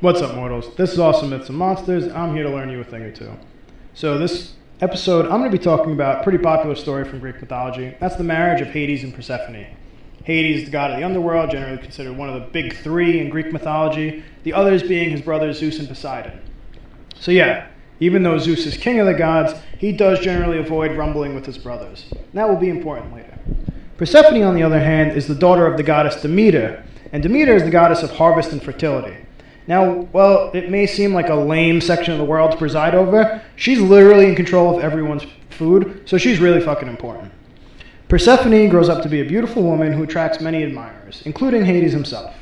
[0.00, 0.76] What's up, mortals?
[0.76, 2.06] This is Awesome Myths and Monsters.
[2.12, 3.32] I'm here to learn you a thing or two.
[3.94, 7.40] So, this episode, I'm going to be talking about a pretty popular story from Greek
[7.40, 7.96] mythology.
[7.98, 9.66] That's the marriage of Hades and Persephone.
[10.22, 13.52] Hades, the god of the underworld, generally considered one of the big three in Greek
[13.52, 16.42] mythology, the others being his brothers Zeus and Poseidon.
[17.16, 17.66] So, yeah,
[17.98, 21.58] even though Zeus is king of the gods, he does generally avoid rumbling with his
[21.58, 22.04] brothers.
[22.34, 23.36] That will be important later.
[23.96, 27.64] Persephone, on the other hand, is the daughter of the goddess Demeter, and Demeter is
[27.64, 29.16] the goddess of harvest and fertility.
[29.68, 33.42] Now, well, it may seem like a lame section of the world to preside over,
[33.54, 37.30] she's literally in control of everyone's food, so she's really fucking important.
[38.08, 42.34] Persephone grows up to be a beautiful woman who attracts many admirers, including Hades himself.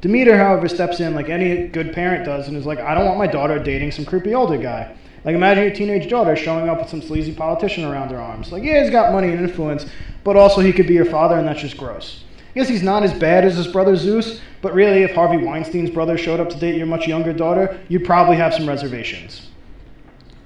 [0.00, 3.18] Demeter, however, steps in like any good parent does and is like, I don't want
[3.18, 4.96] my daughter dating some creepy older guy.
[5.22, 8.50] Like, imagine your teenage daughter showing up with some sleazy politician around her arms.
[8.52, 9.84] Like, yeah, he's got money and influence,
[10.24, 12.24] but also he could be your father, and that's just gross.
[12.50, 15.90] I guess he's not as bad as his brother Zeus, but really, if Harvey Weinstein's
[15.90, 19.48] brother showed up to date your much younger daughter, you'd probably have some reservations.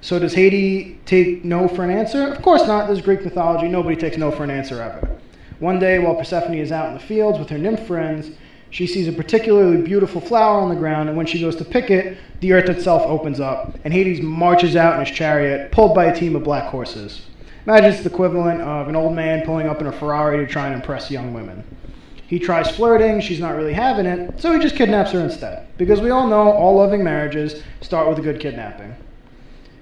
[0.01, 2.27] So, does Hades take no for an answer?
[2.27, 2.85] Of course not.
[2.85, 3.67] There's Greek mythology.
[3.67, 5.09] Nobody takes no for an answer ever.
[5.59, 8.29] One day, while Persephone is out in the fields with her nymph friends,
[8.69, 11.89] she sees a particularly beautiful flower on the ground, and when she goes to pick
[11.89, 16.05] it, the earth itself opens up, and Hades marches out in his chariot, pulled by
[16.05, 17.25] a team of black horses.
[17.65, 20.67] Imagine it's the equivalent of an old man pulling up in a Ferrari to try
[20.67, 21.63] and impress young women.
[22.27, 25.67] He tries flirting, she's not really having it, so he just kidnaps her instead.
[25.77, 28.95] Because we all know all loving marriages start with a good kidnapping.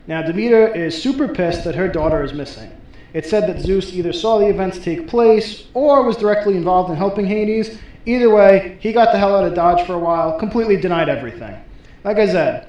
[0.08, 2.70] Now, Demeter is super pissed that her daughter is missing.
[3.14, 6.98] It's said that Zeus either saw the events take place or was directly involved in
[6.98, 7.78] helping Hades.
[8.06, 11.56] Either way, he got the hell out of Dodge for a while, completely denied everything.
[12.04, 12.68] Like I said,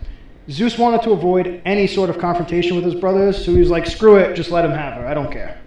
[0.48, 3.86] Zeus wanted to avoid any sort of confrontation with his brothers, so he was like,
[3.86, 5.58] screw it, just let him have her, I don't care.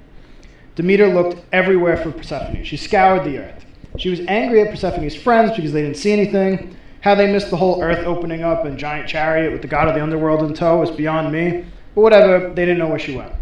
[0.75, 2.63] Demeter looked everywhere for Persephone.
[2.63, 3.65] She scoured the earth.
[3.97, 6.75] She was angry at Persephone's friends because they didn't see anything.
[7.01, 9.95] How they missed the whole earth opening up and giant chariot with the god of
[9.95, 11.65] the underworld in tow was beyond me.
[11.95, 13.33] But whatever, they didn't know where she went.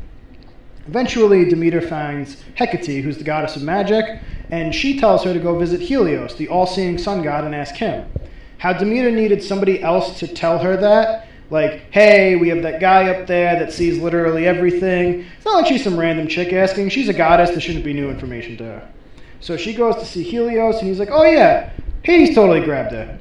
[0.87, 4.21] Eventually, Demeter finds Hecate, who's the goddess of magic,
[4.51, 7.75] and she tells her to go visit Helios, the all seeing sun god, and ask
[7.75, 8.07] him.
[8.59, 13.09] How Demeter needed somebody else to tell her that, like, hey, we have that guy
[13.09, 15.25] up there that sees literally everything.
[15.35, 16.89] It's not like she's some random chick asking.
[16.89, 18.89] She's a goddess, there shouldn't be new information to her.
[19.45, 21.69] So she goes to see Helios, and he's like, oh yeah,
[22.01, 23.15] Hades totally grabbed her.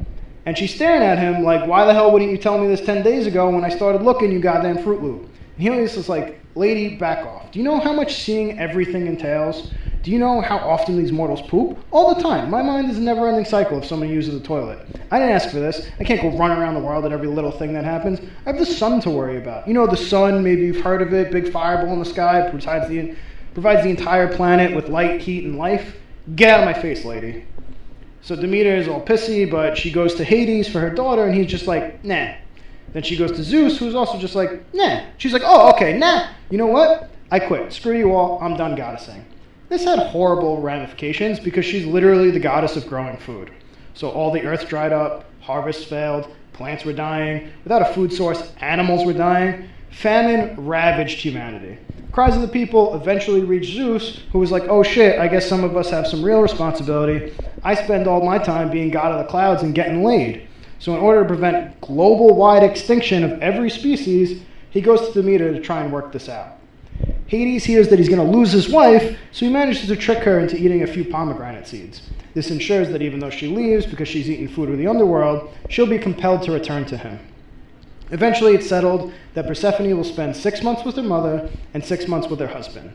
[0.46, 3.02] And she's staring at him like, why the hell wouldn't you tell me this 10
[3.02, 5.20] days ago when I started looking, you goddamn Fruit Loop?
[5.24, 7.52] And Helios is like, lady, back off.
[7.52, 9.70] Do you know how much seeing everything entails?
[10.02, 11.76] Do you know how often these mortals poop?
[11.90, 12.48] All the time.
[12.48, 14.78] My mind is a never ending cycle if somebody uses the toilet.
[15.10, 15.90] I didn't ask for this.
[16.00, 18.18] I can't go run around the world at every little thing that happens.
[18.46, 19.68] I have the sun to worry about.
[19.68, 22.88] You know, the sun, maybe you've heard of it, big fireball in the sky, provides
[22.88, 23.14] the,
[23.52, 25.96] provides the entire planet with light, heat, and life.
[26.34, 27.44] Get out of my face, lady.
[28.22, 31.46] So Demeter is all pissy, but she goes to Hades for her daughter, and he's
[31.46, 32.34] just like, nah.
[32.94, 35.04] Then she goes to Zeus, who's also just like, nah.
[35.18, 36.28] She's like, oh, okay, nah.
[36.48, 37.10] You know what?
[37.30, 37.72] I quit.
[37.72, 38.38] Screw you all.
[38.40, 39.24] I'm done goddessing.
[39.68, 43.50] This had horrible ramifications because she's literally the goddess of growing food.
[43.92, 47.50] So all the earth dried up, harvests failed, plants were dying.
[47.64, 49.68] Without a food source, animals were dying.
[49.90, 51.78] Famine ravaged humanity.
[52.14, 55.64] Cries of the people eventually reached Zeus, who was like, oh shit, I guess some
[55.64, 57.34] of us have some real responsibility.
[57.64, 60.46] I spend all my time being god of the clouds and getting laid.
[60.78, 65.52] So, in order to prevent global wide extinction of every species, he goes to Demeter
[65.52, 66.58] to try and work this out.
[67.26, 70.38] Hades hears that he's going to lose his wife, so he manages to trick her
[70.38, 72.02] into eating a few pomegranate seeds.
[72.32, 75.84] This ensures that even though she leaves because she's eaten food of the underworld, she'll
[75.84, 77.18] be compelled to return to him.
[78.10, 82.28] Eventually, it's settled that Persephone will spend six months with her mother and six months
[82.28, 82.92] with her husband.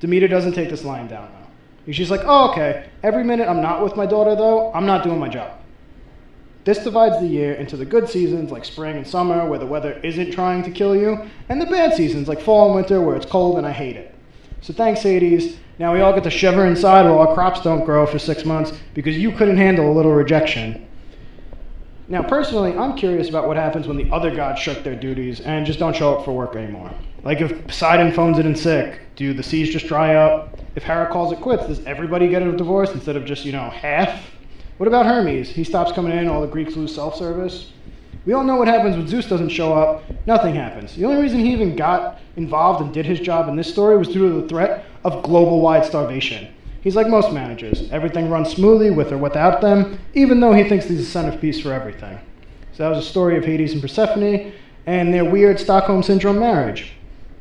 [0.00, 1.48] Demeter doesn't take this line down, though.
[1.86, 5.04] And She's like, oh, okay, every minute I'm not with my daughter, though, I'm not
[5.04, 5.52] doing my job.
[6.64, 9.98] This divides the year into the good seasons like spring and summer, where the weather
[10.02, 11.18] isn't trying to kill you,
[11.48, 14.14] and the bad seasons like fall and winter, where it's cold and I hate it.
[14.60, 15.56] So thanks, Hades.
[15.78, 18.72] Now we all get to shiver inside while our crops don't grow for six months
[18.92, 20.86] because you couldn't handle a little rejection.
[22.10, 25.64] Now, personally, I'm curious about what happens when the other gods shirk their duties and
[25.64, 26.90] just don't show up for work anymore.
[27.22, 30.58] Like if Poseidon phones it in sick, do the seas just dry up?
[30.74, 33.70] If Hera calls it quits, does everybody get a divorce instead of just, you know,
[33.70, 34.28] half?
[34.78, 35.50] What about Hermes?
[35.50, 37.70] He stops coming in, all the Greeks lose self service.
[38.26, 40.02] We all know what happens when Zeus doesn't show up.
[40.26, 40.96] Nothing happens.
[40.96, 44.08] The only reason he even got involved and did his job in this story was
[44.08, 46.52] due to the threat of global wide starvation.
[46.82, 47.90] He's like most managers.
[47.90, 51.72] Everything runs smoothly with or without them, even though he thinks he's a centerpiece for
[51.72, 52.18] everything.
[52.72, 54.52] So that was a story of Hades and Persephone
[54.86, 56.92] and their weird Stockholm Syndrome marriage.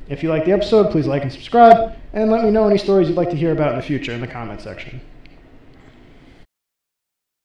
[0.09, 3.07] If you like the episode, please like and subscribe, and let me know any stories
[3.07, 4.99] you'd like to hear about in the future in the comment section.